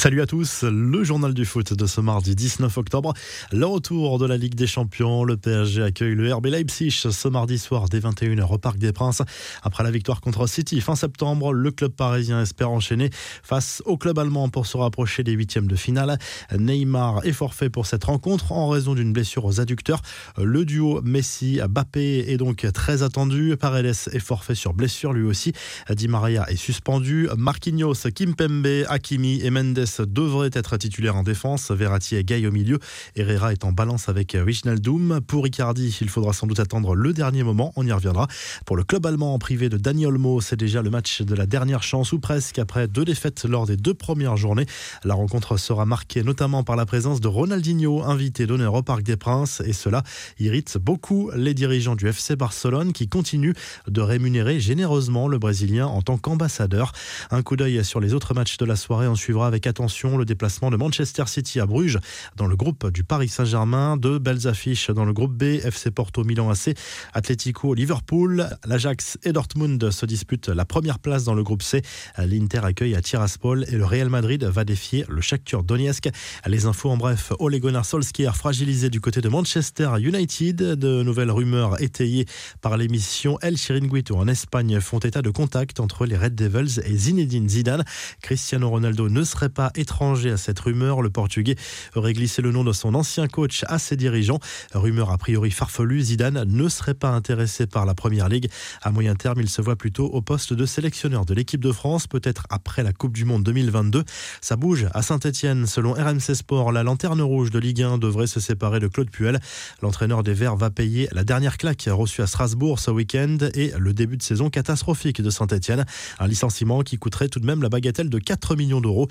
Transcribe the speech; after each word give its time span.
Salut 0.00 0.22
à 0.22 0.26
tous, 0.26 0.62
le 0.62 1.04
journal 1.04 1.34
du 1.34 1.44
foot 1.44 1.74
de 1.74 1.84
ce 1.84 2.00
mardi 2.00 2.34
19 2.34 2.74
octobre. 2.78 3.12
Le 3.52 3.66
retour 3.66 4.18
de 4.18 4.24
la 4.24 4.38
Ligue 4.38 4.54
des 4.54 4.66
Champions. 4.66 5.24
Le 5.24 5.36
PSG 5.36 5.82
accueille 5.82 6.14
le 6.14 6.32
RB 6.32 6.46
Leipzig 6.46 6.90
ce 6.90 7.28
mardi 7.28 7.58
soir 7.58 7.86
dès 7.90 7.98
21h 7.98 8.50
au 8.50 8.56
Parc 8.56 8.78
des 8.78 8.94
Princes. 8.94 9.20
Après 9.62 9.84
la 9.84 9.90
victoire 9.90 10.22
contre 10.22 10.46
City 10.46 10.80
fin 10.80 10.96
septembre, 10.96 11.52
le 11.52 11.70
club 11.70 11.92
parisien 11.92 12.40
espère 12.40 12.70
enchaîner 12.70 13.10
face 13.42 13.82
au 13.84 13.98
club 13.98 14.18
allemand 14.18 14.48
pour 14.48 14.64
se 14.64 14.78
rapprocher 14.78 15.22
des 15.22 15.32
huitièmes 15.32 15.66
de 15.66 15.76
finale. 15.76 16.16
Neymar 16.58 17.26
est 17.26 17.34
forfait 17.34 17.68
pour 17.68 17.84
cette 17.84 18.04
rencontre 18.04 18.52
en 18.52 18.70
raison 18.70 18.94
d'une 18.94 19.12
blessure 19.12 19.44
aux 19.44 19.60
adducteurs. 19.60 20.00
Le 20.38 20.64
duo 20.64 21.02
Messi-Bappé 21.02 22.24
est 22.26 22.38
donc 22.38 22.66
très 22.72 23.02
attendu. 23.02 23.54
Paredes 23.60 23.84
est 24.12 24.18
forfait 24.18 24.54
sur 24.54 24.72
blessure 24.72 25.12
lui 25.12 25.24
aussi. 25.24 25.52
Di 25.90 26.08
Maria 26.08 26.50
est 26.50 26.56
suspendu. 26.56 27.28
Marquinhos, 27.36 28.08
Kimpembe, 28.14 28.86
Hakimi 28.88 29.42
et 29.42 29.50
Mendes 29.50 29.89
devrait 29.98 30.50
être 30.52 30.76
titulaire 30.76 31.16
en 31.16 31.22
défense. 31.22 31.70
Verratti 31.70 32.16
est 32.16 32.24
Gay 32.24 32.46
au 32.46 32.52
milieu. 32.52 32.78
Herrera 33.16 33.52
est 33.52 33.64
en 33.64 33.72
balance 33.72 34.08
avec 34.08 34.34
Wijnaldum. 34.34 35.20
Pour 35.26 35.46
Icardi, 35.46 35.96
il 36.00 36.08
faudra 36.08 36.32
sans 36.32 36.46
doute 36.46 36.60
attendre 36.60 36.94
le 36.94 37.12
dernier 37.12 37.42
moment. 37.42 37.72
On 37.76 37.86
y 37.86 37.92
reviendra. 37.92 38.28
Pour 38.66 38.76
le 38.76 38.84
club 38.84 39.06
allemand 39.06 39.34
en 39.34 39.38
privé 39.38 39.68
de 39.68 39.76
Dani 39.76 40.06
Olmo, 40.06 40.40
c'est 40.40 40.56
déjà 40.56 40.82
le 40.82 40.90
match 40.90 41.22
de 41.22 41.34
la 41.34 41.46
dernière 41.46 41.82
chance 41.82 42.12
ou 42.12 42.20
presque 42.20 42.58
après 42.58 42.88
deux 42.88 43.04
défaites 43.04 43.44
lors 43.44 43.66
des 43.66 43.76
deux 43.76 43.94
premières 43.94 44.36
journées. 44.36 44.66
La 45.04 45.14
rencontre 45.14 45.56
sera 45.56 45.86
marquée 45.86 46.22
notamment 46.22 46.62
par 46.62 46.76
la 46.76 46.86
présence 46.86 47.20
de 47.20 47.28
Ronaldinho, 47.28 48.02
invité 48.04 48.46
d'honneur 48.46 48.74
au 48.74 48.82
Parc 48.82 49.02
des 49.02 49.16
Princes. 49.16 49.62
Et 49.66 49.72
cela 49.72 50.02
irrite 50.38 50.78
beaucoup 50.78 51.30
les 51.34 51.54
dirigeants 51.54 51.96
du 51.96 52.06
FC 52.06 52.36
Barcelone 52.36 52.92
qui 52.92 53.08
continuent 53.08 53.54
de 53.88 54.00
rémunérer 54.00 54.60
généreusement 54.60 55.28
le 55.28 55.38
Brésilien 55.38 55.86
en 55.86 56.02
tant 56.02 56.18
qu'ambassadeur. 56.18 56.92
Un 57.30 57.42
coup 57.42 57.56
d'œil 57.56 57.84
sur 57.84 58.00
les 58.00 58.14
autres 58.14 58.34
matchs 58.34 58.56
de 58.56 58.64
la 58.64 58.76
soirée. 58.76 59.08
On 59.08 59.14
suivra 59.14 59.46
avec 59.46 59.66
attention 59.66 59.79
le 59.80 60.24
déplacement 60.24 60.70
de 60.70 60.76
Manchester 60.76 61.24
City 61.26 61.58
à 61.58 61.64
Bruges 61.64 61.98
dans 62.36 62.46
le 62.46 62.54
groupe 62.54 62.90
du 62.90 63.02
Paris 63.02 63.28
Saint-Germain, 63.28 63.96
de 63.96 64.18
belles 64.18 64.46
affiches 64.46 64.90
dans 64.90 65.06
le 65.06 65.14
groupe 65.14 65.32
B, 65.32 65.42
FC 65.64 65.90
Porto, 65.90 66.22
Milan 66.22 66.50
AC, 66.50 66.76
Atlético, 67.14 67.72
Liverpool, 67.72 68.46
l'Ajax 68.66 69.18
et 69.24 69.32
Dortmund 69.32 69.90
se 69.90 70.04
disputent 70.04 70.48
la 70.48 70.66
première 70.66 70.98
place 70.98 71.24
dans 71.24 71.32
le 71.32 71.42
groupe 71.42 71.62
C. 71.62 71.80
L'Inter 72.18 72.60
accueille 72.62 72.94
à 72.94 73.00
Tiraspol 73.00 73.64
et 73.68 73.76
le 73.76 73.86
Real 73.86 74.10
Madrid 74.10 74.44
va 74.44 74.64
défier 74.64 75.06
le 75.08 75.22
Shakhtar 75.22 75.62
Donetsk. 75.62 76.10
Les 76.46 76.66
infos 76.66 76.90
en 76.90 76.98
bref, 76.98 77.32
Ole 77.38 77.58
Gunnar 77.58 77.86
Solskjaer 77.86 78.36
fragilisé 78.36 78.90
du 78.90 79.00
côté 79.00 79.22
de 79.22 79.28
Manchester 79.30 79.90
United, 79.98 80.56
de 80.56 81.02
nouvelles 81.02 81.30
rumeurs 81.30 81.80
étayées 81.80 82.26
par 82.60 82.76
l'émission 82.76 83.38
El 83.40 83.56
Chiringuito 83.56 84.14
en 84.16 84.28
Espagne 84.28 84.78
font 84.80 84.98
état 84.98 85.22
de 85.22 85.30
contact 85.30 85.80
entre 85.80 86.04
les 86.04 86.18
Red 86.18 86.34
Devils 86.34 86.80
et 86.84 86.96
Zinedine 86.96 87.48
Zidane. 87.48 87.84
Cristiano 88.20 88.68
Ronaldo 88.68 89.08
ne 89.08 89.24
serait 89.24 89.48
pas 89.48 89.69
étranger 89.74 90.30
à 90.30 90.36
cette 90.36 90.58
rumeur. 90.60 91.02
Le 91.02 91.10
Portugais 91.10 91.56
aurait 91.94 92.12
glissé 92.12 92.42
le 92.42 92.52
nom 92.52 92.64
de 92.64 92.72
son 92.72 92.94
ancien 92.94 93.28
coach 93.28 93.64
à 93.68 93.78
ses 93.78 93.96
dirigeants. 93.96 94.38
Rumeur 94.74 95.10
a 95.10 95.18
priori 95.18 95.50
farfelue, 95.50 96.00
Zidane 96.00 96.44
ne 96.46 96.68
serait 96.68 96.94
pas 96.94 97.10
intéressé 97.10 97.66
par 97.66 97.86
la 97.86 97.94
Première 97.94 98.28
Ligue. 98.28 98.50
À 98.82 98.90
moyen 98.90 99.14
terme, 99.14 99.40
il 99.40 99.48
se 99.48 99.62
voit 99.62 99.76
plutôt 99.76 100.06
au 100.06 100.22
poste 100.22 100.52
de 100.52 100.66
sélectionneur 100.66 101.24
de 101.24 101.34
l'équipe 101.34 101.60
de 101.60 101.72
France, 101.72 102.06
peut-être 102.06 102.46
après 102.50 102.82
la 102.82 102.92
Coupe 102.92 103.14
du 103.14 103.24
Monde 103.24 103.42
2022. 103.44 104.04
Ça 104.40 104.56
bouge 104.56 104.86
à 104.94 105.02
Saint-Etienne. 105.02 105.66
Selon 105.66 105.92
RMC 105.92 106.34
Sport, 106.34 106.72
la 106.72 106.82
lanterne 106.82 107.20
rouge 107.22 107.50
de 107.50 107.58
Ligue 107.58 107.82
1 107.82 107.98
devrait 107.98 108.26
se 108.26 108.40
séparer 108.40 108.80
de 108.80 108.88
Claude 108.88 109.10
Puel. 109.10 109.40
L'entraîneur 109.82 110.22
des 110.22 110.34
Verts 110.34 110.56
va 110.56 110.70
payer 110.70 111.08
la 111.12 111.24
dernière 111.24 111.58
claque 111.58 111.88
reçue 111.90 112.22
à 112.22 112.26
Strasbourg 112.26 112.78
ce 112.78 112.90
week-end 112.90 113.38
et 113.54 113.72
le 113.78 113.92
début 113.92 114.16
de 114.16 114.22
saison 114.22 114.50
catastrophique 114.50 115.20
de 115.20 115.30
Saint-Etienne. 115.30 115.84
Un 116.18 116.26
licenciement 116.26 116.82
qui 116.82 116.98
coûterait 116.98 117.28
tout 117.28 117.40
de 117.40 117.46
même 117.46 117.62
la 117.62 117.68
bagatelle 117.68 118.10
de 118.10 118.18
4 118.18 118.56
millions 118.56 118.80
d'euros. 118.80 119.08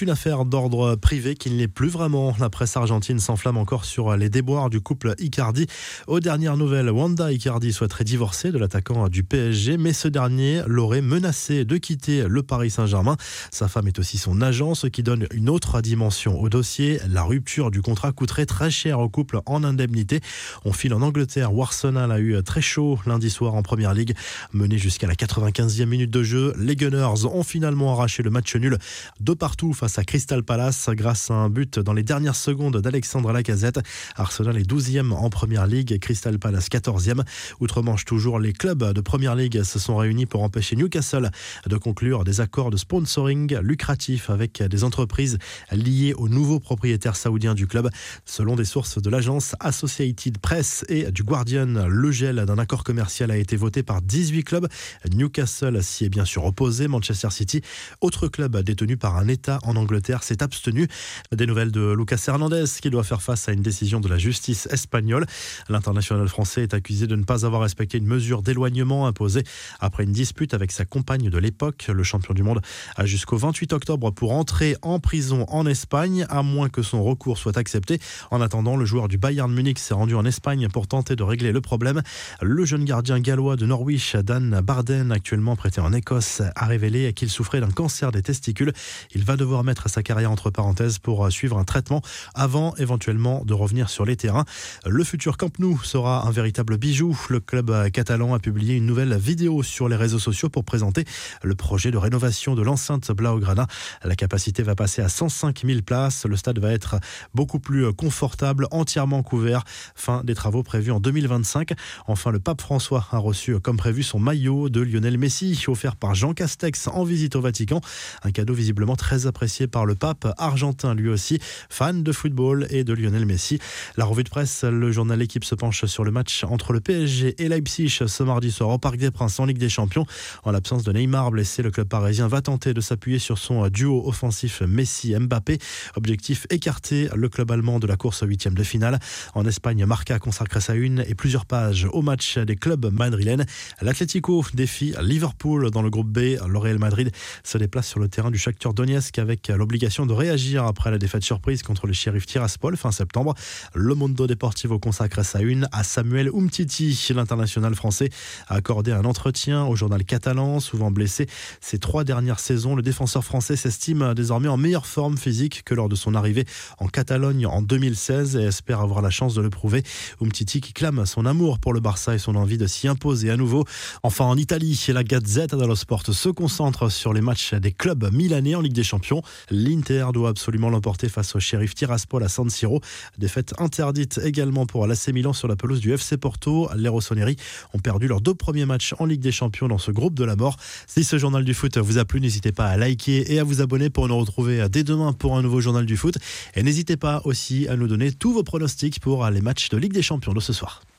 Une 0.00 0.10
affaire 0.10 0.44
d'ordre 0.44 0.94
privé 0.94 1.34
qui 1.34 1.50
ne 1.50 1.56
l'est 1.56 1.68
plus 1.68 1.88
vraiment. 1.88 2.34
La 2.38 2.48
presse 2.48 2.76
argentine 2.76 3.18
s'enflamme 3.18 3.56
encore 3.56 3.84
sur 3.84 4.16
les 4.16 4.30
déboires 4.30 4.70
du 4.70 4.80
couple 4.80 5.14
Icardi. 5.18 5.66
Aux 6.06 6.20
dernières 6.20 6.56
nouvelles, 6.56 6.90
Wanda 6.90 7.32
Icardi 7.32 7.72
souhaiterait 7.72 8.04
divorcer 8.04 8.52
de 8.52 8.58
l'attaquant 8.58 9.08
du 9.08 9.24
PSG, 9.24 9.76
mais 9.76 9.92
ce 9.92 10.08
dernier 10.08 10.62
l'aurait 10.66 11.02
menacé 11.02 11.64
de 11.64 11.76
quitter 11.76 12.24
le 12.28 12.42
Paris 12.42 12.70
Saint-Germain. 12.70 13.16
Sa 13.50 13.68
femme 13.68 13.88
est 13.88 13.98
aussi 13.98 14.18
son 14.18 14.40
agent, 14.40 14.74
ce 14.74 14.86
qui 14.86 15.02
donne 15.02 15.26
une 15.32 15.50
autre 15.50 15.80
dimension 15.80 16.40
au 16.40 16.48
dossier. 16.48 17.00
La 17.08 17.24
rupture 17.24 17.70
du 17.70 17.82
contrat 17.82 18.12
coûterait 18.12 18.46
très 18.46 18.70
cher 18.70 19.00
au 19.00 19.08
couple 19.08 19.40
en 19.46 19.64
indemnité. 19.64 20.20
On 20.64 20.72
file 20.72 20.94
en 20.94 21.02
Angleterre 21.02 21.52
où 21.52 21.62
Arsenal 21.62 22.12
a 22.12 22.20
eu 22.20 22.42
très 22.42 22.62
chaud 22.62 22.98
lundi 23.04 23.30
soir 23.30 23.54
en 23.54 23.62
Première 23.62 23.94
Ligue. 23.94 24.14
Mené 24.52 24.78
jusqu'à 24.78 25.06
la 25.06 25.14
95e 25.14 25.86
minute 25.86 26.10
de 26.10 26.22
jeu, 26.22 26.54
les 26.58 26.76
Gunners 26.76 27.26
ont 27.26 27.42
finalement 27.42 27.92
arraché 27.92 28.22
le 28.22 28.30
match 28.30 28.54
nul 28.56 28.78
de 29.20 29.34
partout 29.34 29.71
face 29.72 29.98
à 29.98 30.04
Crystal 30.04 30.42
Palace 30.42 30.88
grâce 30.90 31.30
à 31.30 31.34
un 31.34 31.48
but 31.48 31.78
dans 31.78 31.92
les 31.92 32.02
dernières 32.02 32.36
secondes 32.36 32.76
d'Alexandre 32.76 33.32
Lacazette. 33.32 33.80
Arsenal 34.16 34.58
est 34.58 34.70
12e 34.70 35.12
en 35.12 35.30
Première 35.30 35.66
Ligue, 35.66 35.98
Crystal 35.98 36.38
Palace 36.38 36.68
14e. 36.68 37.22
Outre-Manche, 37.60 38.04
toujours 38.04 38.38
les 38.38 38.52
clubs 38.52 38.92
de 38.92 39.00
Première 39.00 39.34
Ligue 39.34 39.62
se 39.62 39.78
sont 39.78 39.96
réunis 39.96 40.26
pour 40.26 40.42
empêcher 40.42 40.76
Newcastle 40.76 41.30
de 41.66 41.76
conclure 41.76 42.24
des 42.24 42.40
accords 42.40 42.70
de 42.70 42.76
sponsoring 42.76 43.58
lucratifs 43.58 44.30
avec 44.30 44.62
des 44.62 44.84
entreprises 44.84 45.38
liées 45.70 46.14
au 46.14 46.28
nouveau 46.28 46.60
propriétaire 46.60 47.16
saoudien 47.16 47.54
du 47.54 47.66
club. 47.66 47.88
Selon 48.24 48.56
des 48.56 48.64
sources 48.64 49.00
de 49.00 49.10
l'agence 49.10 49.54
Associated 49.60 50.38
Press 50.38 50.84
et 50.88 51.10
du 51.10 51.22
Guardian, 51.22 51.86
le 51.88 52.10
gel 52.10 52.36
d'un 52.46 52.58
accord 52.58 52.84
commercial 52.84 53.30
a 53.30 53.36
été 53.36 53.56
voté 53.56 53.82
par 53.82 54.02
18 54.02 54.44
clubs. 54.44 54.68
Newcastle 55.14 55.82
s'y 55.82 56.04
est 56.04 56.08
bien 56.08 56.24
sûr 56.24 56.44
opposé. 56.44 56.88
Manchester 56.88 57.30
City, 57.30 57.62
autre 58.00 58.28
club 58.28 58.56
détenu 58.62 58.96
par 58.96 59.16
un 59.16 59.28
État 59.28 59.58
en 59.62 59.76
Angleterre 59.76 60.22
s'est 60.22 60.42
abstenu. 60.42 60.88
Des 61.34 61.46
nouvelles 61.46 61.72
de 61.72 61.94
Lucas 61.96 62.22
Hernandez 62.26 62.64
qui 62.80 62.90
doit 62.90 63.04
faire 63.04 63.22
face 63.22 63.48
à 63.48 63.52
une 63.52 63.62
décision 63.62 64.00
de 64.00 64.08
la 64.08 64.18
justice 64.18 64.66
espagnole. 64.70 65.26
L'international 65.68 66.28
français 66.28 66.62
est 66.62 66.74
accusé 66.74 67.06
de 67.06 67.16
ne 67.16 67.24
pas 67.24 67.46
avoir 67.46 67.62
respecté 67.62 67.98
une 67.98 68.06
mesure 68.06 68.42
d'éloignement 68.42 69.06
imposée 69.06 69.44
après 69.80 70.04
une 70.04 70.12
dispute 70.12 70.54
avec 70.54 70.72
sa 70.72 70.84
compagne 70.84 71.30
de 71.30 71.38
l'époque. 71.38 71.88
Le 71.92 72.02
champion 72.02 72.34
du 72.34 72.42
monde 72.42 72.60
a 72.96 73.06
jusqu'au 73.06 73.36
28 73.36 73.72
octobre 73.72 74.10
pour 74.10 74.32
entrer 74.32 74.76
en 74.82 74.98
prison 74.98 75.44
en 75.48 75.66
Espagne, 75.66 76.26
à 76.28 76.42
moins 76.42 76.68
que 76.68 76.82
son 76.82 77.02
recours 77.02 77.38
soit 77.38 77.56
accepté. 77.56 78.00
En 78.30 78.40
attendant, 78.40 78.76
le 78.76 78.84
joueur 78.84 79.08
du 79.08 79.18
Bayern 79.18 79.52
Munich 79.52 79.78
s'est 79.78 79.94
rendu 79.94 80.14
en 80.14 80.24
Espagne 80.24 80.68
pour 80.68 80.86
tenter 80.86 81.16
de 81.16 81.22
régler 81.22 81.52
le 81.52 81.60
problème. 81.60 82.02
Le 82.40 82.64
jeune 82.64 82.84
gardien 82.84 83.20
gallois 83.20 83.56
de 83.56 83.66
Norwich, 83.66 84.16
Dan 84.16 84.60
Barden, 84.62 85.12
actuellement 85.12 85.56
prêté 85.56 85.80
en 85.80 85.92
Écosse, 85.92 86.42
a 86.56 86.66
révélé 86.66 87.12
qu'il 87.12 87.30
souffrait 87.30 87.60
d'un 87.60 87.70
cancer 87.70 88.12
des 88.12 88.22
testicules. 88.22 88.72
Il 89.14 89.24
va 89.24 89.36
devoir 89.36 89.51
mettre 89.62 89.90
sa 89.90 90.02
carrière 90.02 90.30
entre 90.30 90.50
parenthèses 90.50 90.98
pour 90.98 91.30
suivre 91.30 91.58
un 91.58 91.64
traitement 91.64 92.00
avant 92.34 92.74
éventuellement 92.76 93.44
de 93.44 93.52
revenir 93.52 93.90
sur 93.90 94.06
les 94.06 94.16
terrains. 94.16 94.46
Le 94.86 95.04
futur 95.04 95.36
Camp 95.36 95.58
Nou 95.58 95.78
sera 95.84 96.26
un 96.26 96.30
véritable 96.30 96.78
bijou. 96.78 97.18
Le 97.28 97.40
club 97.40 97.90
catalan 97.90 98.32
a 98.32 98.38
publié 98.38 98.74
une 98.74 98.86
nouvelle 98.86 99.14
vidéo 99.16 99.62
sur 99.62 99.88
les 99.88 99.96
réseaux 99.96 100.18
sociaux 100.18 100.48
pour 100.48 100.64
présenter 100.64 101.04
le 101.42 101.54
projet 101.54 101.90
de 101.90 101.98
rénovation 101.98 102.54
de 102.54 102.62
l'enceinte 102.62 103.12
Blaugrana. 103.12 103.66
La 104.02 104.16
capacité 104.16 104.62
va 104.62 104.74
passer 104.74 105.02
à 105.02 105.08
105 105.08 105.62
000 105.66 105.82
places. 105.82 106.24
Le 106.24 106.36
stade 106.36 106.58
va 106.58 106.72
être 106.72 106.96
beaucoup 107.34 107.58
plus 107.58 107.92
confortable, 107.92 108.66
entièrement 108.70 109.22
couvert. 109.22 109.64
Fin 109.94 110.22
des 110.24 110.34
travaux 110.34 110.62
prévus 110.62 110.92
en 110.92 111.00
2025. 111.00 111.72
Enfin, 112.06 112.30
le 112.30 112.40
pape 112.40 112.60
François 112.62 113.06
a 113.10 113.18
reçu 113.18 113.60
comme 113.60 113.76
prévu 113.76 114.02
son 114.02 114.18
maillot 114.18 114.68
de 114.68 114.80
Lionel 114.80 115.18
Messi 115.18 115.58
offert 115.68 115.96
par 115.96 116.14
Jean 116.14 116.34
Castex 116.34 116.88
en 116.88 117.04
visite 117.04 117.36
au 117.36 117.40
Vatican. 117.40 117.80
Un 118.22 118.30
cadeau 118.30 118.54
visiblement 118.54 118.96
très 118.96 119.26
apprécié 119.26 119.41
par 119.70 119.86
le 119.86 119.96
pape 119.96 120.32
argentin 120.38 120.94
lui 120.94 121.08
aussi, 121.08 121.40
fan 121.68 122.04
de 122.04 122.12
football 122.12 122.68
et 122.70 122.84
de 122.84 122.94
Lionel 122.94 123.26
Messi. 123.26 123.58
La 123.96 124.04
revue 124.04 124.22
de 124.22 124.28
presse, 124.28 124.62
le 124.62 124.92
journal 124.92 125.18
L'équipe 125.18 125.44
se 125.44 125.56
penche 125.56 125.84
sur 125.86 126.04
le 126.04 126.12
match 126.12 126.44
entre 126.44 126.72
le 126.72 126.80
PSG 126.80 127.42
et 127.42 127.48
Leipzig 127.48 127.88
ce 128.06 128.22
mardi 128.22 128.52
soir 128.52 128.70
au 128.70 128.78
Parc 128.78 128.98
des 128.98 129.10
Princes 129.10 129.40
en 129.40 129.46
Ligue 129.46 129.58
des 129.58 129.68
Champions. 129.68 130.06
En 130.44 130.52
l'absence 130.52 130.84
de 130.84 130.92
Neymar 130.92 131.32
blessé, 131.32 131.62
le 131.62 131.72
club 131.72 131.88
parisien 131.88 132.28
va 132.28 132.40
tenter 132.40 132.72
de 132.72 132.80
s'appuyer 132.80 133.18
sur 133.18 133.36
son 133.36 133.66
duo 133.68 134.06
offensif 134.06 134.62
Messi-Mbappé. 134.62 135.58
Objectif 135.96 136.46
écarté, 136.50 137.08
le 137.16 137.28
club 137.28 137.50
allemand 137.50 137.80
de 137.80 137.88
la 137.88 137.96
course 137.96 138.22
huitième 138.24 138.54
de 138.54 138.62
finale. 138.62 139.00
En 139.34 139.44
Espagne, 139.44 139.84
Marca 139.86 140.14
a 140.14 140.18
consacré 140.20 140.60
sa 140.60 140.74
une 140.74 141.04
et 141.08 141.16
plusieurs 141.16 141.46
pages 141.46 141.88
au 141.92 142.02
match 142.02 142.38
des 142.38 142.54
clubs 142.54 142.92
madrilènes. 142.92 143.44
L'Atlético 143.80 144.44
défie 144.54 144.94
Liverpool 145.02 145.70
dans 145.72 145.82
le 145.82 145.90
groupe 145.90 146.08
B. 146.08 146.36
Le 146.46 146.58
Real 146.58 146.78
Madrid 146.78 147.10
se 147.42 147.58
déplace 147.58 147.88
sur 147.88 147.98
le 147.98 148.08
terrain 148.08 148.30
du 148.30 148.38
Shakhtar 148.38 148.74
Donetsk 148.74 149.18
avec 149.18 149.31
l'obligation 149.48 150.06
de 150.06 150.12
réagir 150.12 150.64
après 150.64 150.90
la 150.90 150.98
défaite 150.98 151.22
surprise 151.22 151.62
contre 151.62 151.86
le 151.86 151.92
shérif 151.92 152.26
Tiraspol 152.26 152.76
fin 152.76 152.92
septembre. 152.92 153.34
Le 153.74 153.94
Mondo 153.94 154.26
Deportivo 154.26 154.78
consacre 154.78 155.24
sa 155.24 155.40
une 155.40 155.68
à 155.72 155.84
Samuel 155.84 156.30
Umtiti. 156.34 157.08
L'international 157.14 157.74
français 157.74 158.10
a 158.48 158.54
accordé 158.54 158.92
un 158.92 159.04
entretien 159.04 159.64
au 159.64 159.76
journal 159.76 160.04
catalan, 160.04 160.60
souvent 160.60 160.90
blessé 160.90 161.26
ces 161.60 161.78
trois 161.78 162.04
dernières 162.04 162.40
saisons. 162.40 162.74
Le 162.74 162.82
défenseur 162.82 163.24
français 163.24 163.56
s'estime 163.56 164.14
désormais 164.14 164.48
en 164.48 164.56
meilleure 164.56 164.86
forme 164.86 165.16
physique 165.16 165.62
que 165.64 165.74
lors 165.74 165.88
de 165.88 165.96
son 165.96 166.14
arrivée 166.14 166.44
en 166.78 166.88
Catalogne 166.88 167.46
en 167.46 167.62
2016 167.62 168.36
et 168.36 168.42
espère 168.44 168.80
avoir 168.80 169.02
la 169.02 169.10
chance 169.10 169.34
de 169.34 169.40
le 169.40 169.50
prouver. 169.50 169.82
Umtiti 170.20 170.60
qui 170.60 170.72
clame 170.72 171.06
son 171.06 171.26
amour 171.26 171.58
pour 171.58 171.72
le 171.72 171.80
Barça 171.80 172.14
et 172.14 172.18
son 172.18 172.34
envie 172.36 172.58
de 172.58 172.66
s'y 172.66 172.88
imposer 172.88 173.30
à 173.30 173.36
nouveau. 173.36 173.64
Enfin 174.02 174.24
en 174.24 174.36
Italie, 174.36 174.78
la 174.88 175.04
Gazzetta 175.04 175.56
dello 175.56 175.74
Sport 175.74 176.02
se 176.12 176.28
concentre 176.28 176.90
sur 176.90 177.12
les 177.12 177.20
matchs 177.20 177.54
des 177.54 177.72
clubs 177.72 178.12
milanais 178.12 178.54
en 178.54 178.60
Ligue 178.60 178.72
des 178.72 178.82
Champions. 178.82 179.21
L'Inter 179.50 180.06
doit 180.12 180.30
absolument 180.30 180.70
l'emporter 180.70 181.08
face 181.08 181.34
au 181.34 181.40
shérif 181.40 181.74
Tiraspol 181.74 182.22
à 182.22 182.28
San 182.28 182.48
Siro. 182.50 182.80
Défaite 183.18 183.54
interdite 183.58 184.20
également 184.24 184.66
pour 184.66 184.86
l'AC 184.86 185.08
Milan 185.08 185.32
sur 185.32 185.48
la 185.48 185.56
pelouse 185.56 185.80
du 185.80 185.92
FC 185.92 186.16
Porto. 186.16 186.68
Les 186.76 186.88
Rossoneri 186.88 187.36
ont 187.74 187.78
perdu 187.78 188.08
leurs 188.08 188.20
deux 188.20 188.34
premiers 188.34 188.66
matchs 188.66 188.94
en 188.98 189.06
Ligue 189.06 189.20
des 189.20 189.32
Champions 189.32 189.68
dans 189.68 189.78
ce 189.78 189.90
groupe 189.90 190.14
de 190.14 190.24
la 190.24 190.36
mort. 190.36 190.56
Si 190.86 191.04
ce 191.04 191.18
journal 191.18 191.44
du 191.44 191.54
foot 191.54 191.78
vous 191.78 191.98
a 191.98 192.04
plu, 192.04 192.20
n'hésitez 192.20 192.52
pas 192.52 192.66
à 192.66 192.76
liker 192.76 193.32
et 193.32 193.38
à 193.38 193.44
vous 193.44 193.60
abonner 193.60 193.90
pour 193.90 194.08
nous 194.08 194.18
retrouver 194.18 194.68
dès 194.68 194.84
demain 194.84 195.12
pour 195.12 195.36
un 195.36 195.42
nouveau 195.42 195.60
journal 195.60 195.86
du 195.86 195.96
foot. 195.96 196.18
Et 196.54 196.62
n'hésitez 196.62 196.96
pas 196.96 197.22
aussi 197.24 197.68
à 197.68 197.76
nous 197.76 197.88
donner 197.88 198.12
tous 198.12 198.32
vos 198.32 198.42
pronostics 198.42 199.00
pour 199.00 199.28
les 199.28 199.40
matchs 199.40 199.68
de 199.68 199.76
Ligue 199.76 199.92
des 199.92 200.02
Champions 200.02 200.32
de 200.32 200.40
ce 200.40 200.52
soir. 200.52 200.82